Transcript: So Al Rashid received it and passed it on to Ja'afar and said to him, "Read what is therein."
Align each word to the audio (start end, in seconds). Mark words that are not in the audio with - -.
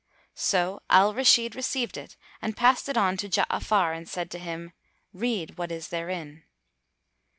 So 0.33 0.81
Al 0.89 1.13
Rashid 1.13 1.55
received 1.55 1.95
it 1.95 2.17
and 2.41 2.57
passed 2.57 2.89
it 2.89 2.97
on 2.97 3.17
to 3.17 3.29
Ja'afar 3.29 3.95
and 3.95 4.09
said 4.09 4.31
to 4.31 4.39
him, 4.39 4.73
"Read 5.13 5.59
what 5.59 5.71
is 5.71 5.89
therein." 5.89 6.41